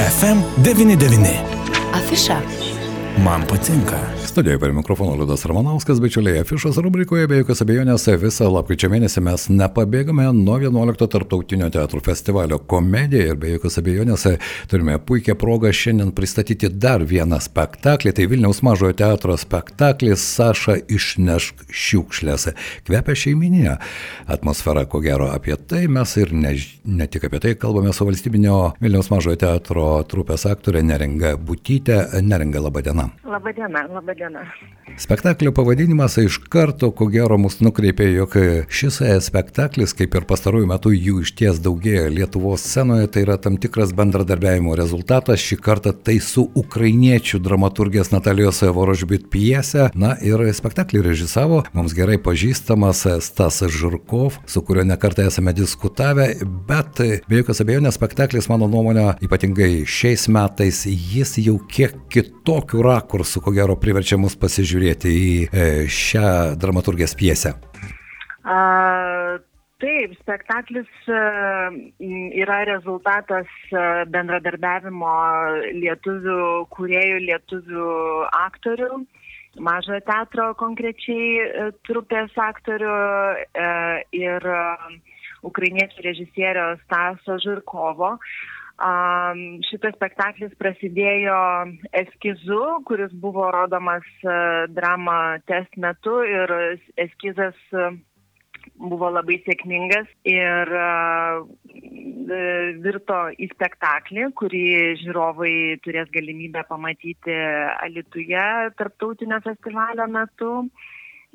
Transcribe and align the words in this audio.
FM99. 0.00 1.28
Afiša. 1.92 2.40
Man 3.24 3.46
patinka. 3.46 4.19
Studijoje 4.30 4.58
prie 4.58 4.72
mikrofono 4.72 5.16
Liudas 5.16 5.44
Ramanauskas, 5.46 6.00
bičiuliai, 6.00 6.40
afišos 6.40 6.76
rubrikoje 6.78 7.26
be 7.26 7.40
jokios 7.40 7.64
abejonės 7.64 8.04
visą 8.22 8.46
lapkričio 8.54 8.86
mėnesį 8.92 9.22
mes 9.26 9.46
nepabėgame 9.50 10.28
nuo 10.36 10.54
11 10.62 11.08
tarptautinio 11.10 11.66
teatrų 11.74 11.98
festivalio 12.06 12.60
komedija 12.70 13.32
ir 13.32 13.40
be 13.42 13.50
jokios 13.56 13.80
abejonės 13.82 14.28
turime 14.70 15.00
puikią 15.02 15.34
progą 15.34 15.72
šiandien 15.74 16.12
pristatyti 16.14 16.70
dar 16.70 17.02
vieną 17.02 17.40
spektaklį. 17.42 18.12
Tai 18.14 18.28
Vilniaus 18.30 18.62
mažojo 18.62 18.94
teatro 19.00 19.34
spektaklis 19.34 20.22
Saša 20.36 20.78
išnešk 20.86 21.66
šiukšlės. 21.66 22.52
Kvepia 22.86 23.18
šeiminė 23.24 23.80
atmosfera, 24.30 24.86
ko 24.86 25.02
gero 25.02 25.26
apie 25.34 25.58
tai 25.58 25.88
mes 25.90 26.14
ir 26.22 26.30
ne, 26.30 26.54
ne 26.86 27.10
tik 27.10 27.26
apie 27.26 27.42
tai 27.42 27.56
kalbame 27.58 27.90
su 27.90 28.06
valstybinio 28.06 28.60
Vilniaus 28.78 29.10
mažojo 29.10 29.42
teatro 29.42 29.90
trupės 30.06 30.46
aktorė 30.46 30.86
Neringa 30.86 31.34
Butytė. 31.34 32.04
Neringa, 32.22 32.62
laba 32.70 32.86
diena. 32.86 33.10
Labą 33.26 33.58
dieną, 33.58 33.88
dieną. 34.20 34.44
Spektaklio 34.98 35.52
pavadinimas 35.52 36.16
iš 36.18 36.36
karto, 36.52 36.90
ko 36.92 37.06
gero, 37.08 37.38
mus 37.40 37.60
nukreipė, 37.64 38.08
jog 38.12 38.34
šis 38.68 38.98
spektaklis, 39.24 39.94
kaip 39.96 40.16
ir 40.18 40.26
pastarųjų 40.28 40.66
metų 40.68 40.92
jų 40.92 41.22
iš 41.24 41.30
ties 41.38 41.60
daugėja 41.62 42.10
Lietuvos 42.12 42.64
scenoje, 42.66 43.06
tai 43.14 43.22
yra 43.24 43.38
tam 43.40 43.56
tikras 43.62 43.94
bendradarbiavimo 43.96 44.74
rezultatas. 44.76 45.40
Šį 45.40 45.56
kartą 45.64 45.94
tai 45.94 46.18
su 46.20 46.44
ukrainiečių 46.58 47.40
dramaturgės 47.40 48.10
Natalijos 48.12 48.60
Vorožbit 48.76 49.30
pjesė. 49.32 49.88
Na 49.94 50.16
ir 50.20 50.42
spektaklį 50.58 51.04
režisavo 51.06 51.62
mums 51.72 51.94
gerai 51.96 52.18
pažįstamas 52.20 53.06
Stasas 53.24 53.72
Žurkov, 53.72 54.40
su 54.50 54.64
kuriuo 54.66 54.84
nekartą 54.90 55.28
esame 55.30 55.54
diskutavę, 55.56 56.32
bet 56.68 57.00
be 57.30 57.40
jokios 57.40 57.62
abejonės 57.64 57.96
spektaklis, 57.96 58.50
mano 58.52 58.68
nuomonė, 58.68 59.14
ypatingai 59.24 59.86
šiais 59.88 60.26
metais, 60.28 60.82
jis 60.84 61.38
jau 61.40 61.56
kiek 61.70 61.96
kitokių 62.12 62.84
rakursų, 62.90 63.46
ko 63.46 63.54
gero, 63.56 63.78
priverčia 63.80 64.09
mus 64.18 64.36
pasižiūrėti 64.40 65.12
į 65.12 65.30
e, 65.46 65.68
šią 65.90 66.56
dramaturgės 66.60 67.14
pjesę? 67.18 67.52
A, 68.42 68.58
taip, 69.82 70.16
spektaklis 70.22 70.90
a, 71.06 71.22
yra 72.42 72.62
rezultatas 72.70 73.50
a, 73.70 73.86
bendradarbiavimo 74.10 75.14
lietuvių 75.78 76.40
kuriejų, 76.74 77.22
lietuvių 77.28 77.94
aktorių. 78.40 79.04
Mažojo 79.60 79.98
teatro 80.06 80.52
konkrečiai 80.54 81.72
trupės 81.82 82.36
aktorių 82.38 82.92
ir 84.14 84.46
ukrainiečių 85.42 86.04
režisierio 86.06 86.66
Staso 86.84 87.38
Žirkovo. 87.42 88.12
Šitas 88.80 89.92
spektaklis 89.98 90.54
prasidėjo 90.56 91.40
eskizu, 92.00 92.60
kuris 92.88 93.12
buvo 93.12 93.50
rodomas 93.52 94.06
uh, 94.24 94.64
drama 94.72 95.36
test 95.44 95.76
metu 95.76 96.22
ir 96.24 96.54
eskizas 96.96 97.58
uh, 97.76 97.92
buvo 98.80 99.10
labai 99.12 99.36
sėkmingas 99.44 100.08
ir 100.24 100.72
uh, 100.72 101.44
virto 102.80 103.20
į 103.36 103.50
spektaklį, 103.52 104.30
kurį 104.40 104.66
žiūrovai 105.02 105.54
turės 105.84 106.08
galimybę 106.14 106.64
pamatyti 106.68 107.36
Alituje 107.84 108.44
tarptautinio 108.78 109.40
festivalio 109.44 110.06
metu. 110.08 110.52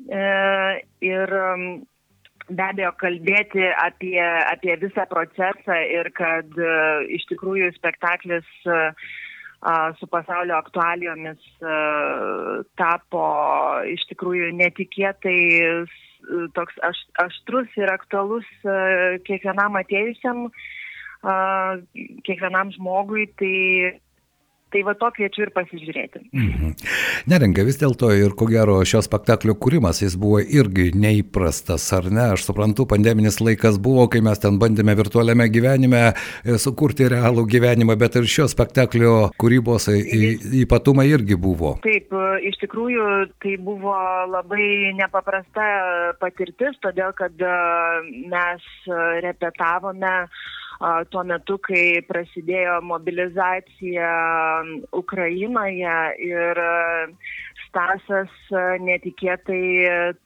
Ir 0.06 1.32
be 2.48 2.62
abejo 2.62 2.92
kalbėti 3.00 3.64
apie, 3.82 4.20
apie 4.22 4.76
visą 4.82 5.06
procesą 5.10 5.78
ir 5.90 6.10
kad 6.14 6.58
uh, 6.60 7.02
iš 7.10 7.26
tikrųjų 7.30 7.72
spektaklis 7.76 8.46
uh, 8.70 8.92
su 9.98 10.06
pasaulio 10.12 10.56
aktualijomis 10.60 11.42
uh, 11.64 12.62
tapo 12.78 13.26
iš 13.90 14.06
tikrųjų 14.12 14.52
netikėtai 14.60 15.38
toks 16.54 16.78
aš, 16.82 17.02
aštrus 17.22 17.70
ir 17.78 17.90
aktualus 17.92 18.46
kiekvienam 19.28 19.76
atėjusiam, 19.78 20.48
kiekvienam 22.26 22.72
žmogui, 22.74 23.28
tai 23.38 24.00
Tai 24.74 24.80
va 24.82 24.96
to 24.98 25.06
kviečiu 25.14 25.44
ir 25.44 25.50
pasižiūrėti. 25.54 26.20
Mhm. 26.34 26.72
Neringa, 27.30 27.62
vis 27.68 27.78
dėlto 27.78 28.08
ir 28.18 28.32
ko 28.38 28.48
gero 28.50 28.80
šio 28.82 28.98
spektaklio 29.04 29.54
kūrimas 29.62 30.00
jis 30.02 30.16
buvo 30.18 30.40
irgi 30.42 30.88
neįprastas, 30.98 31.84
ar 31.94 32.08
ne? 32.10 32.24
Aš 32.34 32.48
suprantu, 32.48 32.88
pandeminis 32.90 33.38
laikas 33.38 33.78
buvo, 33.82 34.08
kai 34.10 34.24
mes 34.26 34.42
ten 34.42 34.58
bandėme 34.58 34.96
virtualiame 34.98 35.46
gyvenime 35.54 36.02
e, 36.10 36.58
sukurti 36.58 37.06
realų 37.12 37.46
gyvenimą, 37.54 37.94
bet 38.00 38.18
ir 38.18 38.26
šio 38.26 38.48
spektaklio 38.50 39.14
kūrybos 39.38 39.86
ypatumai 40.64 41.06
irgi 41.14 41.38
buvo. 41.38 41.76
Taip, 41.86 42.10
e, 42.10 42.42
iš 42.50 42.58
tikrųjų 42.64 43.06
tai 43.46 43.54
buvo 43.62 43.94
labai 44.34 44.96
nepaprasta 44.98 45.70
patirtis, 46.18 46.74
todėl 46.82 47.14
kad 47.14 47.38
e, 47.38 47.56
mes 48.34 48.66
repetavome 49.22 50.16
tuo 51.10 51.24
metu, 51.24 51.58
kai 51.64 52.02
prasidėjo 52.08 52.80
mobilizacija 52.84 54.12
Ukrainoje 54.96 55.98
ir 56.28 56.62
Stasas 57.66 58.32
netikėtai 58.80 60.16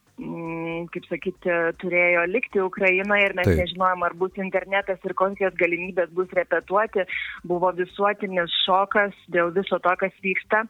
kaip 0.91 1.07
sakyti, 1.09 1.53
turėjo 1.81 2.25
likti 2.29 2.61
Ukrainoje 2.63 3.29
ir 3.29 3.35
mes 3.39 3.49
Taip. 3.49 3.59
nežinojom, 3.63 4.05
ar 4.05 4.15
bus 4.21 4.37
internetas 4.37 5.01
ir 5.07 5.15
kokios 5.17 5.55
galimybės 5.61 6.13
bus 6.17 6.31
repetuoti. 6.37 7.07
Buvo 7.49 7.73
visuotinis 7.77 8.53
šokas 8.67 9.17
dėl 9.33 9.53
viso 9.57 9.79
to, 9.79 9.95
kas 10.01 10.15
vyksta, 10.25 10.65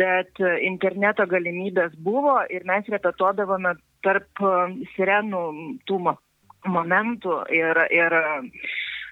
bet 0.00 0.44
interneto 0.62 1.26
galimybės 1.30 1.96
buvo 1.96 2.40
ir 2.50 2.64
mes 2.68 2.88
repetuodavome 2.96 3.76
tarp 4.04 4.44
sirenų 4.94 5.44
tų 5.88 6.00
momentų 6.70 7.38
ir, 7.54 7.80
ir, 7.94 8.16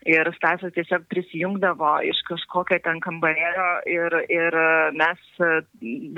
ir 0.08 0.30
Stasas 0.36 0.74
tiesiog 0.76 1.06
prisijungdavo 1.12 1.94
iš 2.08 2.22
kažkokio 2.28 2.78
ten 2.84 3.00
kambarėlio 3.04 3.70
ir, 3.90 4.18
ir 4.32 4.58
mes 4.98 5.42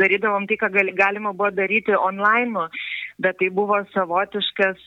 darydavom 0.00 0.49
tai, 0.50 0.61
ką 0.62 0.71
gali, 0.75 0.95
galima 0.99 1.34
buvo 1.37 1.50
daryti 1.55 1.97
online, 1.97 2.69
bet 3.22 3.39
tai 3.41 3.50
buvo 3.55 3.83
savotiškas 3.95 4.87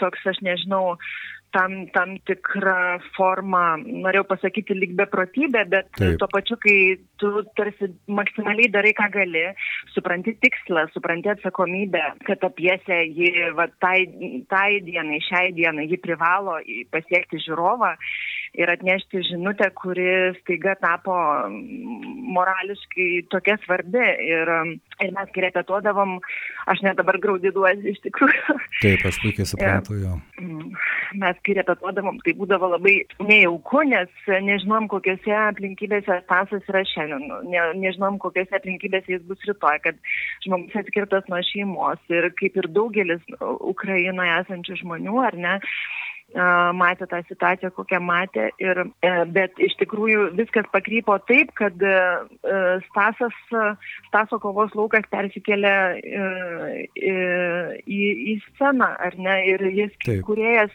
toks, 0.00 0.30
aš 0.32 0.40
nežinau, 0.46 0.96
tam, 1.54 1.86
tam 1.94 2.16
tikrą 2.28 2.98
formą, 3.16 3.78
norėjau 4.04 4.26
pasakyti, 4.28 4.76
lyg 4.76 4.94
beprotybė, 4.98 5.64
bet 5.70 5.90
Taip. 5.96 6.18
tuo 6.20 6.28
pačiu, 6.32 6.58
kai 6.60 6.76
tu 7.18 7.30
tarsi 7.58 7.90
maksimaliai 8.06 8.70
darai, 8.72 8.94
ką 8.96 9.08
gali, 9.14 9.44
supranti 9.94 10.34
tikslą, 10.42 10.86
supranti 10.94 11.32
atsakomybę, 11.32 12.02
kad 12.28 12.42
ta 12.42 12.50
piesė, 12.54 13.00
ji 13.10 13.32
va, 13.58 13.68
tai, 13.82 14.06
tai 14.50 14.80
dienai, 14.86 15.20
šiai 15.26 15.52
dienai, 15.56 15.88
ji 15.90 16.00
privalo 16.02 16.58
pasiekti 16.94 17.42
žiūrovą 17.46 17.94
ir 18.58 18.70
atnešti 18.72 19.22
žinutę, 19.28 19.70
kuri 19.76 20.08
staiga 20.40 20.74
tapo 20.80 21.14
morališkai 22.36 23.08
tokia 23.32 23.58
svarbi. 23.64 24.04
Ir, 24.28 24.52
ir 25.04 25.12
mes, 25.14 25.32
kai 25.34 25.44
repetuodavom, 25.48 26.18
aš 26.70 26.82
net 26.86 26.98
dabar 27.00 27.18
graudiduosi 27.22 27.92
iš 27.92 28.00
tikrųjų. 28.06 28.58
Taip, 28.82 29.04
aš 29.08 29.20
puikiai 29.22 29.48
suprantu 29.48 29.98
jo. 30.00 30.16
Mm, 30.40 30.72
mes, 31.22 31.42
kai 31.46 31.58
repetuodavom, 31.60 32.20
tai 32.24 32.34
būdavo 32.38 32.72
labai 32.74 32.96
nejauku, 33.22 33.84
nes 33.92 34.30
nežinom, 34.48 34.88
kokiuose 34.92 35.34
aplinkybėse 35.48 36.20
Stasas 36.24 36.66
yra 36.68 36.82
šiandien, 36.88 37.07
ne, 37.16 37.62
nežinom, 37.80 38.18
kokiuose 38.22 38.58
aplinkybėse 38.58 39.14
jis 39.14 39.24
bus 39.28 39.42
rytoj, 39.48 39.80
kad 39.86 39.98
žmogus 40.44 40.76
atskirtas 40.82 41.26
nuo 41.32 41.40
šeimos 41.50 42.12
ir 42.12 42.30
kaip 42.38 42.58
ir 42.60 42.70
daugelis 42.74 43.24
Ukrainoje 43.40 44.36
esančių 44.42 44.78
žmonių, 44.82 45.16
ar 45.24 45.38
ne, 45.38 45.56
matė 46.76 47.06
tą 47.08 47.22
situaciją, 47.24 47.70
kokią 47.72 48.00
matė. 48.00 48.50
Ir, 48.60 48.84
e, 49.02 49.12
bet 49.32 49.52
iš 49.58 49.74
tikrųjų 49.80 50.34
viskas 50.36 50.66
pakrypo 50.72 51.18
taip, 51.26 51.52
kad 51.56 51.72
e, 51.80 51.94
Stasas, 52.90 53.34
Staso 54.08 54.38
kovos 54.38 54.74
laukas 54.74 55.04
persikėlė 55.10 55.74
e, 55.96 56.88
į, 57.86 58.02
į 58.34 58.40
sceną, 58.50 58.92
ar 58.98 59.16
ne? 59.16 59.38
Ir 59.48 59.64
jis, 59.72 59.94
kuriejas, 60.24 60.70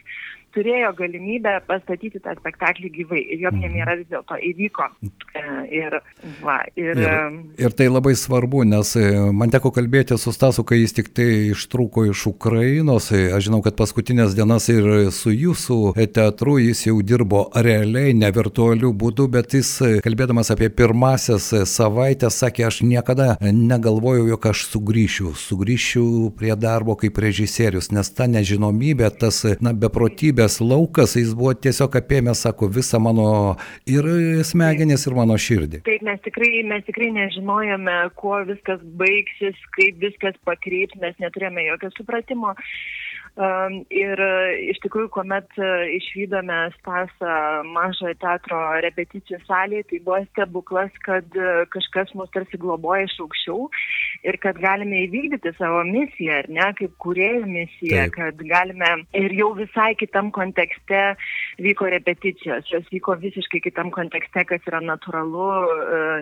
turėjo 0.54 0.92
galimybę 0.98 1.56
pastatyti 1.68 2.22
tą 2.24 2.36
spektaklį 2.38 2.92
gyvai 2.98 3.22
ir 3.24 3.44
jo 3.46 3.52
mhm. 3.52 3.62
premjera 3.62 3.96
vis 4.00 4.10
dėlto 4.12 4.38
įvyko. 4.50 4.88
E, 5.34 5.44
ir, 5.80 5.98
va, 6.44 6.60
ir, 6.80 7.00
ir, 7.00 7.38
ir 7.66 7.76
tai 7.78 7.90
labai 7.90 8.14
svarbu, 8.20 8.64
nes 8.70 8.94
e, 9.00 9.08
man 9.34 9.54
teko 9.54 9.74
kalbėti 9.76 10.18
su 10.22 10.34
Stasu, 10.36 10.66
kai 10.68 10.82
jis 10.82 10.96
tik 11.00 11.12
tai 11.18 11.30
ištrūko 11.54 12.06
iš 12.12 12.26
Ukrainos. 12.32 13.10
E, 13.16 13.26
aš 13.34 13.48
žinau, 13.50 13.64
kad 13.66 13.78
paskutinės 13.80 14.38
dienas 14.38 14.70
ir 14.74 15.10
su 15.16 15.34
jūsų 15.34 15.80
teatru 16.14 16.60
jis 16.62 16.86
jau 16.88 17.00
dirbo 17.02 17.48
realiai, 17.56 18.14
ne 18.18 18.30
virtualiu 18.34 18.94
būdu, 18.94 19.28
bet 19.34 19.58
jis 19.58 19.72
kalbėdamas 20.06 20.54
apie 20.54 20.70
pirmasias 20.74 21.50
savaitės 21.70 22.38
sakė, 22.44 22.68
aš 22.70 22.82
niekada 22.86 23.34
negalvojau, 23.42 24.28
jog 24.34 24.50
aš 24.54 24.68
sugrįšiu, 24.70 25.34
sugrįšiu 25.38 26.06
prie 26.38 26.54
darbo 26.60 26.96
kaip 27.00 27.18
režisierius, 27.24 27.92
nes 27.96 28.10
ta 28.14 28.28
nežinomybė, 28.30 29.10
tas, 29.20 29.44
na, 29.64 29.74
beprotybė 29.74 30.43
siaubingas 30.44 30.60
laukas, 30.62 31.16
jis 31.16 31.34
buvo 31.36 31.54
tiesiog 31.54 31.96
apėmęs, 31.96 32.44
sako, 32.44 32.68
visą 32.68 33.00
mano 33.00 33.56
ir 33.86 34.04
smegenis, 34.44 35.08
ir 35.08 35.16
mano 35.16 35.36
širdį. 35.38 35.84
Taip, 35.86 36.02
mes 36.04 36.20
tikrai, 36.24 36.64
mes 36.64 36.84
tikrai 36.86 37.12
nežinojame, 37.12 38.10
kuo 38.16 38.44
viskas 38.46 38.80
baigsis, 39.00 39.56
kaip 39.78 40.00
viskas 40.00 40.36
pakryps, 40.46 41.00
mes 41.02 41.16
neturėjome 41.20 41.68
jokio 41.68 41.92
supratimo. 41.98 42.54
Ir 43.34 44.20
e, 44.22 44.34
iš 44.70 44.78
tikrųjų, 44.84 45.08
kuomet 45.16 45.56
e, 45.58 45.68
išvykome 45.98 46.58
Stasą 46.76 47.38
mažojo 47.66 48.14
teatro 48.22 48.60
repeticijų 48.86 49.40
salėje, 49.48 49.88
tai 49.90 50.00
buvo 50.06 50.20
stebuklas, 50.28 50.92
kad 51.02 51.26
e, 51.34 51.64
kažkas 51.74 52.14
mus 52.14 52.30
tarsi 52.36 52.60
globoja 52.62 53.08
iš 53.08 53.16
aukščiau 53.24 53.72
ir 54.30 54.38
kad 54.44 54.60
galime 54.62 55.00
įvykdyti 55.08 55.56
savo 55.58 55.82
misiją, 55.88 56.44
ar 56.44 56.50
ne, 56.54 56.68
kaip 56.78 56.94
kuriejų 57.02 57.48
misiją, 57.50 58.04
Taip. 58.04 58.14
kad 58.20 58.44
galime 58.52 58.92
ir 59.18 59.34
jau 59.34 59.50
visai 59.58 59.96
kitam 59.98 60.30
kontekste 60.36 61.02
vyko 61.58 61.90
repeticijos, 61.90 62.70
jos 62.70 62.86
vyko 62.94 63.18
visiškai 63.24 63.64
kitam 63.66 63.90
kontekste, 63.96 64.46
kas 64.46 64.62
yra 64.70 64.84
natūralu, 64.86 65.50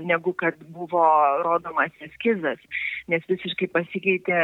negu 0.08 0.32
kad 0.40 0.56
buvo 0.72 1.04
rodomas 1.44 1.92
eskizas, 2.08 2.64
nes 3.12 3.28
visiškai 3.28 3.68
pasikeitė 3.76 4.40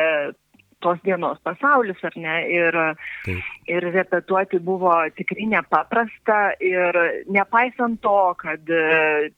tos 0.79 0.99
dienos 1.05 1.39
pasaulis, 1.45 1.99
ar 2.05 2.15
ne? 2.15 2.35
Ir, 2.53 2.77
Taip. 3.25 3.51
ir 3.69 3.89
repetuoti 3.93 4.59
buvo 4.63 4.93
tikrai 5.17 5.49
nepaprasta 5.55 6.39
ir 6.63 7.01
nepaisant 7.33 8.01
to, 8.03 8.19
kad 8.41 8.69
e, 8.69 9.31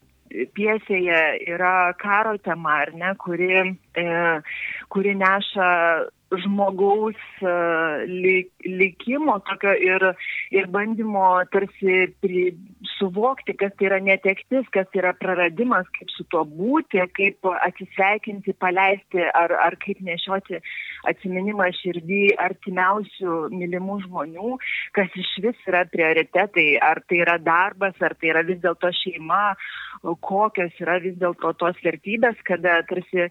piesėje 0.55 1.21
yra 1.49 1.93
karo 2.01 2.35
tema, 2.43 2.81
ar 2.85 2.93
ne, 2.93 3.13
kuri, 3.23 3.51
e, 3.97 4.07
kuri 4.93 5.15
neša 5.17 5.69
žmogaus 6.37 7.17
e, 7.41 7.53
likimo 8.65 9.39
tokio 9.47 9.73
ir, 9.73 10.05
ir 10.53 10.67
bandymo 10.69 11.25
tarsi 11.53 12.05
pri, 12.21 12.43
suvokti, 12.97 13.55
kas 13.57 13.73
tai 13.79 13.89
yra 13.89 13.99
netektis, 14.03 14.67
kas 14.73 14.87
tai 14.91 15.01
yra 15.01 15.13
praradimas, 15.17 15.89
kaip 15.97 16.11
su 16.13 16.25
tuo 16.29 16.43
būti, 16.45 17.01
kaip 17.17 17.49
atsisveikinti, 17.55 18.55
paleisti 18.61 19.25
ar, 19.25 19.55
ar 19.65 19.77
kaip 19.81 20.01
nešioti 20.05 20.61
atsiminimą 21.09 21.69
širdį 21.79 22.21
artimiausių 22.45 23.39
mylimų 23.55 23.99
žmonių, 24.05 24.55
kas 24.97 25.13
iš 25.17 25.35
vis 25.45 25.69
yra 25.69 25.85
prioritetai, 25.89 26.69
ar 26.83 27.01
tai 27.07 27.23
yra 27.23 27.39
darbas, 27.41 27.97
ar 28.03 28.17
tai 28.19 28.33
yra 28.33 28.45
vis 28.47 28.61
dėlto 28.63 28.91
šeima, 29.01 29.55
kokios 30.25 30.75
yra 30.83 30.99
vis 31.03 31.17
dėlto 31.19 31.55
tos 31.59 31.79
vertybės, 31.85 32.37
kada 32.47 32.81
tarsi 32.89 33.29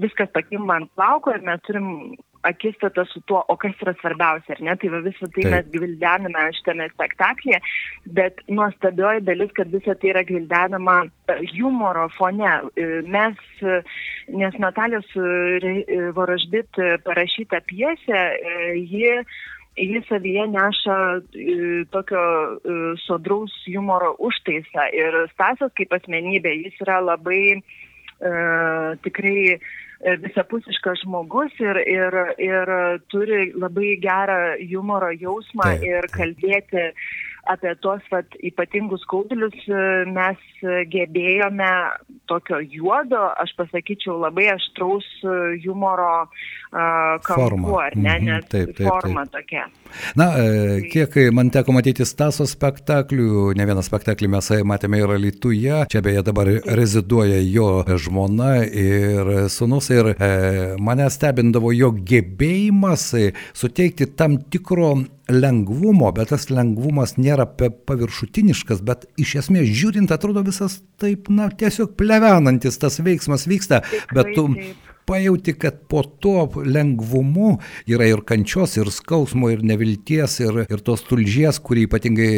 viskas 0.00 0.28
pakimba 0.32 0.80
ant 0.80 0.90
plauko 0.96 1.32
ir 1.32 1.44
mes 1.44 1.62
turim 1.66 1.88
akistata 2.48 3.04
su 3.04 3.20
tuo, 3.26 3.44
o 3.48 3.56
kas 3.56 3.74
yra 3.82 3.94
svarbiausia, 4.00 4.56
ar 4.56 4.62
ne? 4.66 4.74
Tai 4.80 4.90
va 4.94 5.00
visą 5.04 5.28
tai 5.28 5.44
Taip. 5.44 5.52
mes 5.54 5.70
gvildename 5.74 6.44
šitame 6.58 6.88
spektaklyje, 6.94 7.60
bet 8.18 8.42
nuostabioji 8.48 9.24
dalis, 9.26 9.52
kad 9.56 9.72
visą 9.74 9.96
tai 10.00 10.12
yra 10.14 10.22
gvildenama 10.28 10.96
e, 11.06 11.38
humoro 11.56 12.06
fone. 12.16 12.52
E, 12.76 12.86
mes, 13.16 13.42
e, 13.62 13.80
nes 14.42 14.58
Natalijos 14.62 15.10
Vorožbit 16.16 16.80
parašyta 17.06 17.62
piesė, 17.70 18.22
ji 18.80 19.12
jis 19.76 20.06
savyje 20.08 20.46
neša 20.48 20.98
tokio 21.92 22.22
sodraus 23.04 23.52
humoro 23.68 24.14
užtaisą. 24.28 24.86
Ir 24.96 25.18
Stasas 25.34 25.74
kaip 25.76 25.92
asmenybė, 25.98 26.54
jis 26.64 26.78
yra 26.86 27.02
labai 27.04 27.58
uh, 27.58 28.96
tikrai 29.04 29.58
E, 29.58 29.58
visapusiškas 30.04 31.00
žmogus 31.04 31.54
ir, 31.62 31.80
ir, 31.88 32.18
ir 32.42 32.74
turi 33.12 33.52
labai 33.56 33.96
gerą 34.02 34.40
humoro 34.72 35.08
jausmą 35.14 35.70
taip, 35.72 35.86
ir 35.88 36.10
kalbėti 36.12 36.90
apie 37.50 37.72
tuos 37.82 38.02
vat, 38.10 38.36
ypatingus 38.44 39.04
skaudulius 39.06 39.56
e, 39.70 39.80
mes 40.10 40.40
gebėjome 40.92 41.70
tokio 42.30 42.58
juodo, 42.62 43.22
aš 43.42 43.54
pasakyčiau, 43.58 44.18
labai 44.24 44.48
aštraus 44.54 45.06
e, 45.22 45.36
humoro 45.64 46.26
kampu, 47.26 47.78
ar 47.80 47.96
ne, 47.96 48.14
mhm, 48.18 48.26
nes 48.26 48.48
taip, 48.52 48.72
taip, 48.76 48.88
forma 48.88 49.24
taip. 49.26 49.40
tokia. 49.40 49.66
Na, 50.18 50.28
kiek 50.92 51.14
man 51.32 51.50
teko 51.54 51.72
matyti 51.76 52.04
Staso 52.06 52.44
spektaklių, 52.48 53.54
ne 53.56 53.66
vieną 53.68 53.84
spektaklį 53.86 54.30
mes 54.36 54.50
matėme 54.68 55.00
ir 55.00 55.14
Lietuvoje, 55.22 55.84
čia 55.92 56.02
beje 56.04 56.24
dabar 56.26 56.50
reziduoja 56.78 57.40
jo 57.44 57.70
žmona 57.96 58.52
ir 58.66 59.48
sunus 59.52 59.90
ir 59.94 60.12
e, 60.12 60.30
mane 60.82 61.08
stebindavo 61.12 61.72
jo 61.74 61.92
gebėjimas 61.96 63.08
suteikti 63.56 64.10
tam 64.18 64.40
tikro 64.52 64.94
lengvumo, 65.32 66.10
bet 66.14 66.30
tas 66.30 66.48
lengvumas 66.52 67.16
nėra 67.18 67.46
paviršutiniškas, 67.56 68.82
bet 68.86 69.06
iš 69.20 69.36
esmės 69.42 69.70
žiūrint 69.74 70.12
atrodo 70.14 70.44
visas 70.46 70.80
taip, 71.02 71.30
na, 71.32 71.48
tiesiog 71.50 71.96
plevenantis 71.98 72.78
tas 72.82 73.00
veiksmas 73.02 73.46
vyksta, 73.50 73.82
bet 74.14 74.34
tu 74.36 74.48
pajauti, 75.08 75.56
kad 75.58 75.80
po 75.90 76.02
to 76.02 76.48
lengvumu 76.66 77.56
yra 77.90 78.08
ir 78.10 78.22
kančios, 78.26 78.76
ir 78.80 78.90
skausmo, 78.94 79.50
ir 79.54 79.64
nevilties, 79.66 80.38
ir, 80.44 80.62
ir 80.66 80.84
tos 80.86 81.04
tulžies, 81.08 81.60
kurį 81.64 81.86
ypatingai 81.88 82.30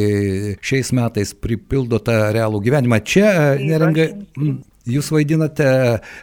šiais 0.65 0.93
metais 0.97 1.35
pripildo 1.35 2.01
tą 2.05 2.19
realų 2.37 2.63
gyvenimą. 2.69 3.01
Čia, 3.09 3.31
neringa, 3.61 4.11
jūs 4.89 5.13
vaidinate 5.15 5.69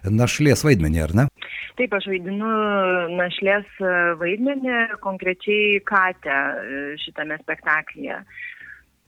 našlės 0.09 0.65
vaidmenį, 0.65 1.01
ar 1.05 1.15
ne? 1.21 1.29
Taip, 1.75 1.91
aš 1.97 2.07
vaidinu 2.07 2.49
našlės 3.19 3.79
vaidmenį, 4.21 4.75
konkrečiai 5.03 5.81
Katę 5.83 6.37
šitame 7.03 7.35
spektaklyje. 7.41 8.21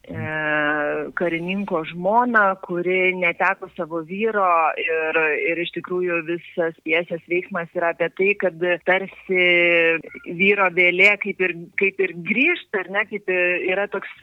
E, 0.07 1.11
karininko 1.19 1.81
žmoną, 1.89 2.43
kuri 2.63 3.11
neteko 3.19 3.67
savo 3.75 3.99
vyro 4.07 4.47
ir, 4.79 5.17
ir 5.49 5.59
iš 5.59 5.73
tikrųjų 5.75 6.21
visas 6.29 6.77
piesės 6.87 7.25
veiksmas 7.27 7.73
yra 7.75 7.89
apie 7.91 8.07
tai, 8.15 8.29
kad 8.39 8.63
tarsi 8.87 9.41
vyro 10.39 10.69
vėlė 10.77 11.09
kaip 11.23 11.43
ir, 11.43 11.55
kaip 11.81 11.99
ir 12.05 12.13
grįžta, 12.29 12.85
ar 12.85 12.91
ne, 12.95 13.03
kaip 13.09 13.27
yra 13.33 13.89
toks, 13.91 14.13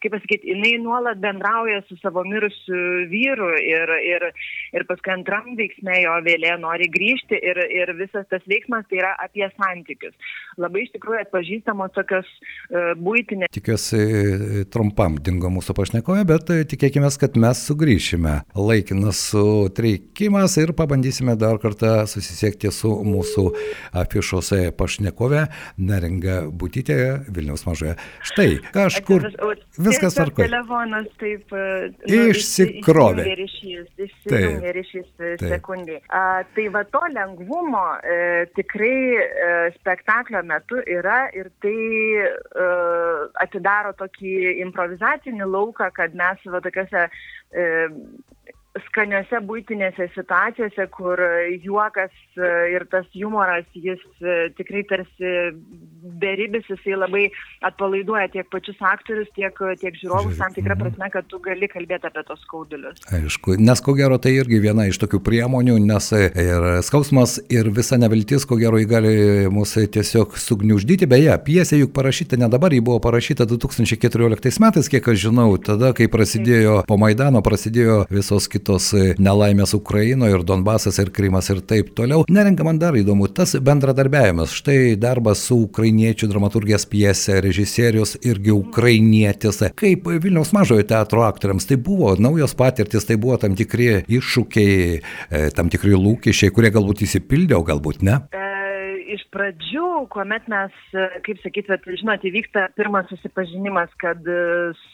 kaip 0.00 0.14
pasakyti, 0.16 0.54
jinai 0.54 0.78
nuolat 0.80 1.20
bendrauja 1.20 1.82
su 1.90 1.98
savo 2.00 2.24
mirusiu 2.24 3.04
vyru 3.12 3.50
ir, 3.60 3.94
ir, 4.00 4.26
ir 4.72 4.88
paskui 4.88 5.12
antram 5.12 5.52
veiksme 5.60 6.00
jo 6.06 6.16
vėlė 6.24 6.56
nori 6.64 6.88
grįžti 6.94 7.36
ir, 7.36 7.60
ir 7.68 7.92
visas 8.00 8.24
tas 8.32 8.48
veiksmas 8.48 8.88
tai 8.88 9.02
yra 9.02 9.12
apie 9.20 9.44
santykius. 9.58 10.16
Labai 10.56 10.86
iš 10.86 10.94
tikrųjų 10.96 11.20
atpažįstamos 11.26 11.92
tokios 11.96 12.28
uh, 12.32 12.94
būtinės. 12.96 13.52
Tikiuosi 13.52 14.00
e, 14.00 14.66
trumpam 14.72 15.18
dingo 15.20 15.33
dingo 15.34 15.50
mūsų 15.50 15.74
pašnekovė, 15.76 16.24
bet 16.28 16.50
e, 16.54 16.62
tikėkime, 16.68 17.10
kad 17.18 17.36
mes 17.40 17.60
sugrįšime. 17.66 18.34
Laikinas 18.54 19.20
sutreikimas 19.32 20.56
ir 20.62 20.74
pabandysime 20.76 21.34
dar 21.40 21.58
kartą 21.62 22.04
susisiekti 22.10 22.70
su 22.74 22.90
mūsų 23.04 23.46
afišos 24.04 24.52
pašnekovė 24.78 25.46
Neringa 25.78 26.44
Būtytė 26.54 26.98
Vilniaus 27.34 27.66
mažoje. 27.66 27.96
Štai, 28.24 28.48
kažkur 28.74 29.26
viskas 29.78 30.16
tvarkoja. 30.16 30.48
Telefonas 30.48 31.10
taip. 31.20 31.50
E, 31.50 31.90
nu, 32.06 32.20
Išsikrovė. 32.34 33.26
Išsijungė 34.04 34.74
ryšys 34.78 35.08
e, 35.18 35.34
sekundį. 35.42 35.98
A, 36.14 36.44
tai 36.54 36.68
va 36.74 36.84
to 36.94 37.02
lengvumo 37.14 37.84
e, 37.98 38.46
tikrai 38.56 38.96
e, 39.18 39.52
spektaklio 39.80 40.44
metu 40.46 40.80
yra 40.86 41.24
ir 41.34 41.50
tai 41.64 41.74
e, 42.22 42.68
atidaro 43.42 43.94
tokį 43.98 44.34
improvizaciją 44.64 45.23
emocinį 45.24 45.46
lauką, 45.50 45.90
kad 45.94 46.14
mes 46.14 46.38
va 46.46 46.60
tokiuose 46.60 47.08
e, 47.52 47.64
skaniose 48.88 49.40
būtinėse 49.46 50.10
situacijose, 50.14 50.86
kur 50.90 51.18
juokas 51.62 52.12
e, 52.36 52.74
ir 52.74 52.86
tas 52.90 53.06
humoras, 53.14 53.64
jis 53.74 54.00
e, 54.20 54.50
tikrai 54.56 54.84
tarsi 54.84 55.34
beribis, 56.04 56.66
jisai 56.70 56.98
labai 56.98 57.24
atpalaiduoja 57.64 58.28
tiek 58.34 58.48
pačius 58.52 58.80
aktorius, 58.84 59.30
tiek, 59.36 59.56
tiek 59.80 59.96
žiūrovus, 60.00 60.36
tam 60.40 60.52
tikrą 60.54 60.76
mhm. 60.76 60.82
prasme, 60.84 61.10
kad 61.14 61.28
tu 61.30 61.40
gali 61.44 61.68
kalbėti 61.70 62.10
apie 62.10 62.24
tos 62.28 62.42
skaudulius. 62.44 63.00
Aišku, 63.14 63.56
nes 63.60 63.82
ko 63.84 63.96
gero 63.98 64.18
tai 64.22 64.34
irgi 64.38 64.60
viena 64.62 64.86
iš 64.90 65.00
tokių 65.02 65.22
priemonių, 65.24 65.78
nes 65.88 66.10
ir 66.14 66.68
skausmas, 66.86 67.38
ir 67.52 67.70
visa 67.74 67.98
neviltis, 68.00 68.46
ko 68.48 68.58
gero, 68.60 68.80
gali 68.88 69.48
mūsų 69.54 69.86
tiesiog 69.96 70.36
sugniuždyti. 70.40 71.08
Beje, 71.08 71.34
piesė 71.46 71.80
juk 71.80 71.94
parašyta 71.96 72.38
ne 72.40 72.50
dabar, 72.52 72.74
ji 72.74 72.84
buvo 72.84 73.00
parašyta 73.04 73.48
2014 73.48 74.60
metais, 74.62 74.90
kiek 74.92 75.08
aš 75.08 75.22
žinau, 75.28 75.48
tada, 75.62 75.94
kai 75.96 76.10
prasidėjo 76.12 76.82
po 76.88 76.98
Maidano, 77.00 77.40
prasidėjo 77.44 78.02
visos 78.12 78.50
kitos 78.52 78.74
tos 78.74 78.90
e, 78.96 79.14
nelaimės 79.22 79.74
Ukrainoje 79.76 80.38
ir 80.38 80.44
Donbasas 80.46 80.98
ir 81.02 81.12
Krymas 81.14 81.50
ir 81.52 81.62
taip 81.66 81.92
toliau. 81.96 82.24
Nerenka 82.28 82.66
man 82.66 82.80
dar 82.82 82.96
įdomu, 82.98 83.28
tas 83.32 83.54
bendradarbiavimas, 83.54 84.54
štai 84.58 84.96
darbas 85.00 85.44
su 85.48 85.58
ukrainiečių 85.94 86.28
dramaturgijos 86.28 86.86
piesė, 86.90 87.38
režisierius 87.44 88.16
irgi 88.26 88.50
ukrainietis. 88.50 89.62
Kaip 89.78 90.08
Vilniaus 90.08 90.52
mažojo 90.52 90.82
teatro 90.82 91.22
aktoriams 91.22 91.66
tai 91.66 91.76
buvo 91.76 92.14
naujos 92.18 92.54
patirtis, 92.54 93.06
tai 93.06 93.16
buvo 93.16 93.36
tam 93.38 93.54
tikri 93.54 94.02
iššūkiai, 94.08 94.98
e, 95.30 95.50
tam 95.54 95.70
tikri 95.70 95.94
lūkesčiai, 95.94 96.50
kurie 96.50 96.72
galbūt 96.74 97.04
įsipildė, 97.06 97.54
o 97.54 97.62
galbūt 97.62 98.02
ne. 98.02 98.18
E, 98.34 98.42
iš 99.14 99.22
pradžių, 99.30 100.08
kuomet 100.10 100.48
mes, 100.50 100.74
kaip 101.22 101.38
sakyt, 101.44 101.70
bet, 101.70 101.86
žinot, 102.00 102.26
įvyksta 102.26 102.68
pirmas 102.74 103.06
susipažinimas, 103.12 103.92
kad 104.02 104.18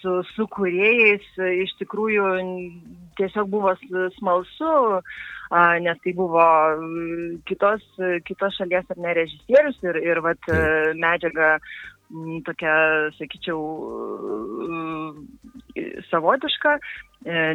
su, 0.02 0.21
su 0.35 0.47
kuriejais 0.52 1.25
iš 1.64 1.73
tikrųjų 1.80 2.28
tiesiog 3.20 3.52
buvo 3.52 3.74
smalsu, 4.16 4.72
nes 5.84 6.02
tai 6.04 6.16
buvo 6.16 6.46
kitos, 7.48 7.84
kitos 8.26 8.58
šalies 8.58 8.90
ar 8.90 9.00
ne 9.04 9.14
režisierius 9.20 9.78
ir, 9.86 10.00
ir 10.10 10.22
vat, 10.24 10.50
medžiaga 10.98 11.56
tokia, 12.46 12.74
sakyčiau, 13.18 13.60
savotiška, 16.10 16.74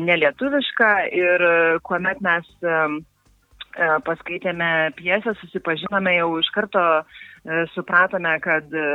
nelietuviška 0.06 0.94
ir 1.24 1.46
kuomet 1.84 2.24
mes 2.24 2.48
E, 2.66 3.06
paskaitėme 4.06 4.94
pjesę, 4.96 5.34
susipažinome 5.42 6.16
jau 6.16 6.30
iš 6.40 6.50
karto, 6.56 6.84
e, 7.02 7.66
supratome, 7.74 8.32
kad 8.44 8.72
e, 8.72 8.86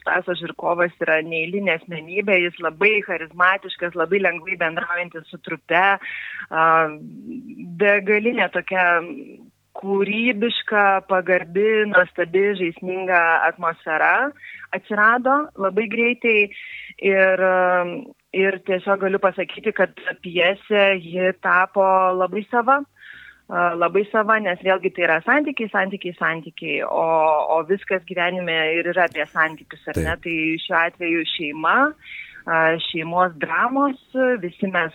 Stasas 0.00 0.40
Žirkovas 0.40 0.94
yra 1.04 1.20
neįlinė 1.26 1.76
asmenybė, 1.76 2.38
jis 2.46 2.58
labai 2.64 3.00
charizmatiškas, 3.06 3.96
labai 3.98 4.22
lengvai 4.24 4.56
bendraujantis 4.60 5.28
su 5.28 5.40
trupe, 5.44 5.86
begalinė 7.80 8.48
tokia 8.54 8.84
kūrybiška, 9.80 10.84
pagarbi, 11.08 11.84
nuostabi, 11.92 12.50
žaisminga 12.58 13.20
atmosfera 13.46 14.30
atsirado 14.74 15.36
labai 15.60 15.86
greitai 15.90 16.38
ir, 17.06 17.44
ir 18.36 18.58
tiesiog 18.66 19.04
galiu 19.04 19.20
pasakyti, 19.22 19.72
kad 19.76 19.94
pjesė 20.24 20.96
ji 21.00 21.30
tapo 21.44 21.86
labai 22.18 22.44
sava 22.50 22.80
labai 23.50 24.04
sava, 24.12 24.38
nes 24.38 24.60
vėlgi 24.62 24.92
tai 24.94 25.06
yra 25.08 25.18
santykiai, 25.26 25.70
santykiai, 25.72 26.16
santykiai, 26.18 26.80
o, 26.86 27.06
o 27.56 27.60
viskas 27.68 28.04
gyvenime 28.06 28.56
ir 28.78 28.90
yra 28.92 29.08
apie 29.08 29.26
santykius, 29.26 29.82
ar 29.88 29.98
Taip. 29.98 30.04
ne? 30.06 30.16
Tai 30.24 30.36
šiuo 30.64 30.76
atveju 30.80 31.24
šeima, 31.34 31.76
šeimos 32.86 33.34
dramos, 33.42 33.98
visi 34.42 34.70
mes 34.70 34.94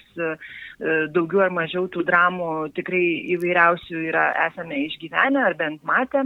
daugiau 1.15 1.45
ar 1.45 1.53
mažiau 1.55 1.89
tų 1.91 2.05
dramų 2.07 2.51
tikrai 2.75 3.03
įvairiausių 3.35 4.07
yra, 4.09 4.29
esame 4.47 4.85
išgyvenę 4.87 5.45
ar 5.45 5.59
bent 5.59 5.83
matę. 5.83 6.25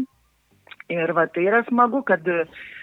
Ir 0.89 1.12
va 1.13 1.27
tai 1.29 1.43
yra 1.45 1.62
smagu, 1.67 2.01
kad 2.01 2.25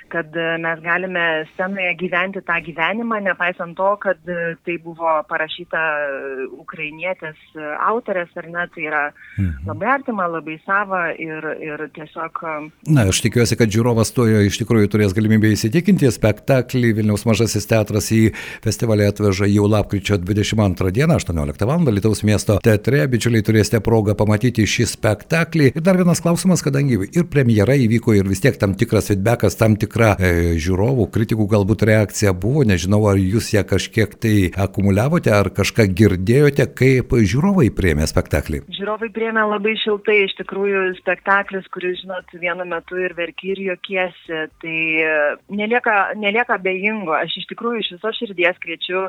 kad 0.09 0.37
e, 0.37 0.59
mes 0.63 0.81
galime 0.83 1.45
scenoje 1.53 1.95
gyventi 2.01 2.43
tą 2.47 2.57
gyvenimą, 2.67 3.21
nepaisant 3.25 3.77
to, 3.77 3.91
kad 4.03 4.19
e, 4.29 4.55
tai 4.67 4.77
buvo 4.85 5.11
parašyta 5.29 5.83
e, 5.83 6.47
ukrainietės 6.63 7.39
autorės, 7.87 8.31
ar 8.39 8.49
ne, 8.51 8.67
tai 8.75 8.87
yra 8.89 9.03
mhm. 9.11 9.67
labai 9.69 9.91
artima, 9.97 10.29
labai 10.31 10.59
sava 10.65 11.03
ir, 11.13 11.47
ir 11.63 11.85
tiesiog... 11.97 12.43
Na, 12.89 13.07
aš 13.11 13.23
tikiuosi, 13.25 13.59
kad 13.59 13.73
žiūrovas 13.73 14.13
tojo 14.17 14.43
iš 14.47 14.61
tikrųjų 14.63 14.91
turės 14.93 15.17
galimybę 15.17 15.51
įsitikinti 15.55 16.11
spektaklį. 16.15 16.95
Vilniaus 17.01 17.27
mažasis 17.29 17.69
teatras 17.69 18.11
į 18.15 18.23
festivalį 18.65 19.11
atveža 19.11 19.51
jau 19.51 19.67
lapkričio 19.71 20.21
22 20.23 20.95
dieną, 20.97 21.19
18 21.21 21.69
val. 21.69 21.85
Lietuvos 21.87 22.23
miesto 22.27 22.59
teatre. 22.65 23.03
Bičiuliai 23.11 23.45
turėsite 23.47 23.83
progą 23.85 24.17
pamatyti 24.19 24.65
šį 24.69 24.89
spektaklį. 24.95 25.71
Ir 25.77 25.85
dar 25.85 25.99
vienas 25.99 26.23
klausimas, 26.25 26.65
kadangi 26.65 26.99
ir 27.07 27.29
premjera 27.31 27.77
įvyko 27.79 28.17
ir 28.17 28.29
vis 28.31 28.43
tiek 28.45 28.57
tam 28.61 28.75
tikras 28.79 29.11
feedbackas, 29.13 29.59
tam 29.61 29.77
tikras 29.81 29.96
tikra 29.97 30.17
e, 30.21 30.57
žiūrovų, 30.61 31.09
kritikų 31.13 31.47
galbūt 31.49 31.85
reakcija 31.89 32.33
buvo, 32.37 32.65
nežinau, 32.69 33.01
ar 33.09 33.17
jūs 33.17 33.53
ją 33.55 33.65
kažkiek 33.65 34.13
tai 34.21 34.51
akumuliavote, 34.53 35.33
ar 35.33 35.49
kažką 35.49 35.89
girdėjote, 35.97 36.67
kaip 36.77 37.15
žiūrovai 37.17 37.71
priemė 37.73 38.07
spektaklį. 38.07 38.63
Žiūrovai 38.77 39.09
priemė 39.15 39.47
labai 39.49 39.77
šiltai, 39.81 40.19
iš 40.27 40.37
tikrųjų 40.43 40.85
spektaklis, 41.01 41.67
kuris, 41.73 42.03
žinot, 42.03 42.29
vienu 42.37 42.69
metu 42.69 43.01
ir 43.01 43.17
verki 43.17 43.55
ir 43.55 43.63
jokiesi, 43.71 44.45
tai 44.61 44.77
e, 45.01 45.17
nelieka, 45.49 45.97
nelieka 46.21 46.61
bejingo. 46.61 47.17
Aš 47.17 47.41
iš 47.41 47.49
tikrųjų 47.55 47.83
iš 47.83 47.93
viso 47.97 48.13
širdies 48.21 48.61
kviečiu 48.63 49.09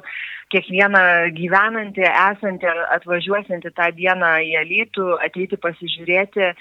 kiekvieną 0.53 1.03
gyvenantį, 1.35 2.07
esantį, 2.07 2.71
atvažiuosiantį 2.95 3.75
tą 3.75 3.91
dieną 3.97 4.35
į 4.47 4.59
Alytų, 4.63 5.13
ateiti 5.27 5.59
pasižiūrėti 5.59 6.53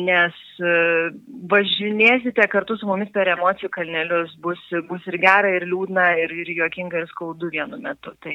nes 0.00 0.34
e, 0.58 0.72
važinėsite 1.50 2.46
kartu 2.50 2.76
su 2.78 2.88
mumis 2.88 3.12
per 3.14 3.28
emocijų 3.28 3.70
kalnelius, 3.70 4.34
bus, 4.42 4.58
bus 4.88 5.06
ir 5.06 5.18
gera, 5.22 5.50
ir 5.56 5.68
liūdna, 5.70 6.14
ir, 6.24 6.32
ir 6.42 6.50
juokinga, 6.58 7.04
ir 7.04 7.10
skaudu 7.12 7.50
vienu 7.52 7.78
metu. 7.78 8.14
Tai 8.24 8.34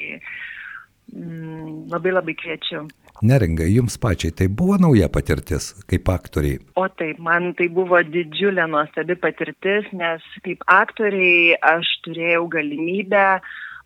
mm, 1.14 1.90
labai 1.92 2.16
labai 2.16 2.36
kviečiu. 2.40 2.88
Neringa, 3.20 3.66
jums 3.68 3.98
pačiai 4.00 4.32
tai 4.32 4.48
buvo 4.48 4.78
nauja 4.80 5.10
patirtis 5.12 5.74
kaip 5.92 6.08
aktoriai? 6.08 6.62
O 6.80 6.86
taip, 6.88 7.18
man 7.20 7.52
tai 7.60 7.68
buvo 7.68 8.00
didžiulė 8.00 8.70
nuostabi 8.72 9.18
patirtis, 9.20 9.90
nes 9.92 10.24
kaip 10.46 10.64
aktoriai 10.72 11.58
aš 11.74 11.98
turėjau 12.06 12.46
galimybę 12.54 13.42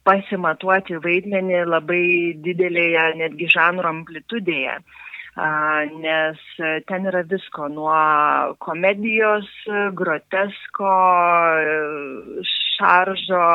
pasimatuoti 0.06 1.00
vaidmenį 1.02 1.64
labai 1.66 2.04
didelėje 2.46 3.08
netgi 3.24 3.50
žanro 3.56 3.90
amplitudėje 3.90 4.78
nes 5.36 6.42
ten 6.88 7.08
yra 7.10 7.24
visko 7.26 7.68
nuo 7.72 7.96
komedijos, 8.62 9.50
grotesko, 9.98 10.94
šaržo, 12.78 13.48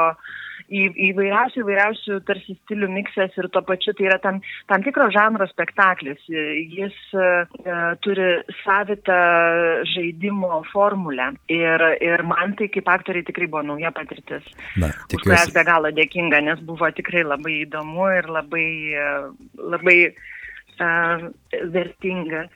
į, 0.69 0.83
įvairiausių, 1.11 1.63
įvairiausių 1.63 2.19
tarsi 2.29 2.57
stilių 2.59 2.89
miksas 2.93 3.37
ir 3.39 3.49
tuo 3.55 3.63
pačiu 3.67 3.95
tai 3.97 4.09
yra 4.11 4.19
tam, 4.23 4.41
tam 4.69 4.85
tikro 4.85 5.09
žanro 5.15 5.47
spektaklis. 5.49 6.21
Jis 6.29 6.97
uh, 7.17 7.47
turi 8.05 8.29
savitą 8.63 9.19
žaidimo 9.95 10.63
formulę 10.73 11.31
ir, 11.53 11.85
ir 12.05 12.25
man 12.27 12.57
tai 12.59 12.69
kaip 12.75 12.91
aktoriai 12.91 13.27
tikrai 13.29 13.49
buvo 13.49 13.65
nauja 13.71 13.93
patirtis. 13.97 14.47
Na, 14.77 14.91
tikiuosi. 15.13 15.37
Aš 15.39 15.55
be 15.57 15.65
galo 15.69 15.93
dėkinga, 15.95 16.43
nes 16.51 16.65
buvo 16.67 16.91
tikrai 16.95 17.25
labai 17.27 17.63
įdomu 17.63 18.11
ir 18.19 18.29
labai, 18.39 18.67
labai 19.57 19.99
vertinga. 20.79 22.49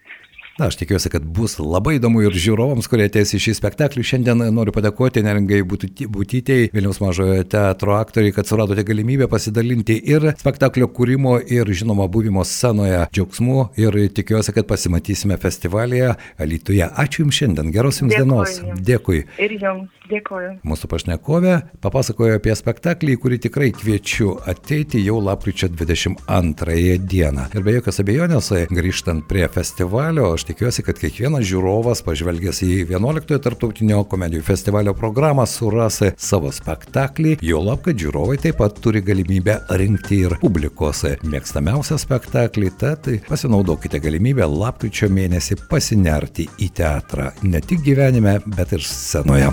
Na, 0.58 0.66
aš 0.66 0.76
tikiuosi, 0.76 1.08
kad 1.08 1.24
bus 1.24 1.54
labai 1.56 1.94
įdomu 1.96 2.20
ir 2.26 2.34
žiūrovams, 2.36 2.84
kurie 2.90 3.06
ateis 3.08 3.30
į 3.32 3.38
šį 3.40 3.54
spektaklį. 3.56 4.04
Šiandien 4.04 4.42
noriu 4.52 4.74
padėkoti 4.76 5.22
neringai 5.24 5.62
būtytėjai, 5.64 6.68
Vilniaus 6.74 7.00
mažojo 7.00 7.38
teatro 7.48 7.94
aktoriai, 7.96 8.34
kad 8.36 8.50
suradote 8.50 8.84
galimybę 8.84 9.30
pasidalinti 9.32 9.96
ir 10.12 10.28
spektaklio 10.42 10.90
kūrimo, 10.92 11.38
ir 11.40 11.72
žinoma 11.72 12.04
buvimo 12.12 12.44
scenoje 12.44 13.06
džiaugsmu. 13.08 13.70
Ir 13.80 13.96
tikiuosi, 14.12 14.52
kad 14.52 14.68
pasimatysime 14.68 15.40
festivalyje 15.40 16.12
Alytuje. 16.42 16.84
Ačiū 16.84 17.24
Jums 17.24 17.40
šiandien, 17.40 17.72
geros 17.72 18.02
Jums 18.02 18.12
dienos. 18.12 18.60
Dėkui. 18.76 19.24
Ir 19.40 19.56
Jums. 19.56 19.88
Dėkuoju. 20.12 20.56
Mūsų 20.66 20.88
pašnekovė 20.90 21.52
papasakojo 21.80 22.36
apie 22.36 22.52
spektaklį, 22.58 23.14
kurį 23.22 23.38
tikrai 23.46 23.70
kviečiu 23.72 24.34
ateiti 24.50 25.00
jau 25.00 25.20
lapkričio 25.22 25.70
22 25.72 26.98
dieną. 27.00 27.46
Ir 27.54 27.64
be 27.64 27.76
jokios 27.78 28.02
abejonės, 28.02 28.50
grįžtant 28.74 29.24
prie 29.30 29.46
festivalio, 29.52 30.32
aš 30.34 30.44
tikiuosi, 30.52 30.84
kad 30.84 30.98
kiekvienas 31.00 31.46
žiūrovas, 31.48 32.02
pažvelgęs 32.04 32.60
į 32.66 32.70
11-ojo 32.84 33.40
tarptautinio 33.42 34.02
komedijų 34.10 34.44
festivalio 34.44 34.92
programą, 34.96 35.46
suras 35.48 36.02
savo 36.20 36.52
spektaklį, 36.52 37.38
jo 37.44 37.62
lab, 37.64 37.80
kad 37.86 37.96
žiūrovai 37.98 38.36
taip 38.42 38.58
pat 38.60 38.76
turi 38.84 39.00
galimybę 39.04 39.56
rinkti 39.80 40.22
ir 40.26 40.36
publikos 40.42 41.04
mėgstamiausią 41.24 41.96
spektaklį, 42.02 42.70
tad 42.80 43.08
pasinaudokite 43.28 44.02
galimybę 44.02 44.46
lapkričio 44.52 45.08
mėnesį 45.12 45.62
pasinerti 45.70 46.48
į 46.60 46.70
teatrą 46.76 47.30
ne 47.46 47.64
tik 47.64 47.84
gyvenime, 47.86 48.38
bet 48.58 48.76
ir 48.76 48.84
scenoje. 48.84 49.48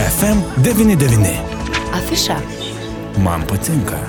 FM 0.00 0.44
99. 0.66 1.36
Afiša. 1.96 2.40
Man 3.24 3.46
patinka. 3.48 4.00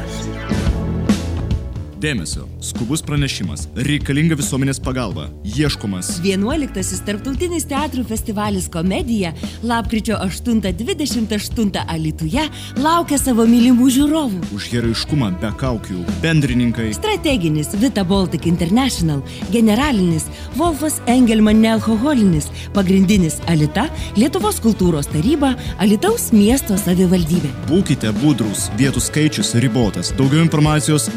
Dėmesio, 2.01 2.47
skubus 2.61 3.01
pranešimas, 3.05 3.65
reikalinga 3.75 4.35
visuomenės 4.37 4.79
pagalba, 4.83 5.27
ieškomas. 5.45 6.19
11-asis 6.21 7.01
tarptautinis 7.07 7.65
teatrų 7.69 8.03
festivalis 8.09 8.67
Komedija 8.71 9.33
lapkričio 9.65 10.19
8-28 10.21 11.81
Alituje 11.89 12.43
laukia 12.77 13.17
savo 13.21 13.47
mylimų 13.49 13.89
žiūrovų. 13.95 14.41
Už 14.55 14.69
heroiškumą 14.75 15.31
be 15.41 15.51
kaukių, 15.61 16.03
bendrininkai. 16.21 16.91
Strateginis 16.97 17.73
Vita 17.81 18.05
Baltic 18.05 18.45
International, 18.49 19.23
generalinis 19.53 20.27
Wolfas 20.59 20.99
Engelman 21.09 21.63
nealkoholinis, 21.65 22.51
pagrindinis 22.77 23.39
Alita, 23.49 23.87
Lietuvos 24.19 24.61
kultūros 24.61 25.09
taryba, 25.09 25.55
Alitaus 25.81 26.29
miesto 26.35 26.77
savivaldybė. 26.77 27.49
Būkite 27.71 28.13
budrus, 28.21 28.69
vietų 28.77 29.01
skaičius 29.01 29.55
ribotas. 29.63 30.13
Daugiau 30.19 30.45
informacijos 30.45 31.09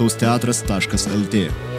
www 0.00 0.08
www.alitaus 0.08 0.16
teatras.lt 0.16 1.69